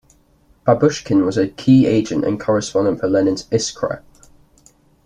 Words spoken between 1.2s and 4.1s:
was a key agent and correspondent for Lenin's "Iskra".